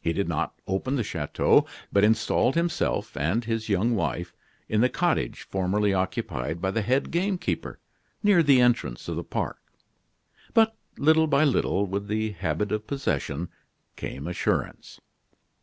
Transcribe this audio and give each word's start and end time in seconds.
He 0.00 0.14
did 0.14 0.26
not 0.26 0.54
open 0.66 0.96
the 0.96 1.04
chateau, 1.04 1.66
but 1.92 2.02
installed 2.02 2.54
himself 2.54 3.14
and 3.14 3.44
his 3.44 3.68
young 3.68 3.94
wife 3.94 4.32
in 4.70 4.80
the 4.80 4.88
cottage 4.88 5.46
formerly 5.50 5.92
occupied 5.92 6.62
by 6.62 6.70
the 6.70 6.80
head 6.80 7.10
game 7.10 7.36
keeper, 7.36 7.78
near 8.22 8.42
the 8.42 8.58
entrance 8.62 9.06
of 9.06 9.16
the 9.16 9.22
park. 9.22 9.60
But, 10.54 10.78
little 10.96 11.26
by 11.26 11.44
little, 11.44 11.84
with 11.84 12.06
the 12.08 12.30
habit 12.30 12.72
of 12.72 12.86
possession, 12.86 13.50
came 13.96 14.26
assurance. 14.26 14.98